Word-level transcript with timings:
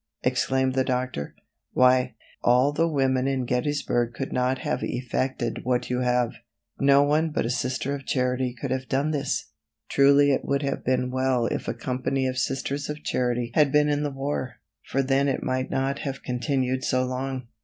exclaimed 0.23 0.73
the 0.73 0.83
doctor; 0.83 1.35
"why, 1.73 2.15
all 2.43 2.71
the 2.73 2.87
women 2.87 3.27
in 3.27 3.45
Gettysburg 3.45 4.13
could 4.15 4.33
not 4.33 4.57
have 4.57 4.81
effected 4.81 5.63
what 5.63 5.91
you 5.91 5.99
have. 5.99 6.31
No 6.79 7.03
one 7.03 7.29
but 7.29 7.45
a 7.45 7.51
Sister 7.51 7.93
of 7.93 8.07
Charity 8.07 8.55
could 8.59 8.71
have 8.71 8.89
done 8.89 9.11
this. 9.11 9.51
Truly 9.89 10.31
it 10.31 10.43
would 10.43 10.63
have 10.63 10.83
been 10.83 11.11
well 11.11 11.45
if 11.45 11.67
a 11.67 11.75
company 11.75 12.25
of 12.25 12.39
Sisters 12.39 12.89
of 12.89 13.03
Charity 13.03 13.51
had 13.53 13.71
been 13.71 13.89
in 13.89 14.01
the 14.01 14.09
war, 14.09 14.55
for 14.87 15.03
then 15.03 15.27
it 15.27 15.43
might 15.43 15.69
not 15.69 15.99
have 15.99 16.23
continued 16.23 16.83
so 16.83 17.03
long." 17.05 17.45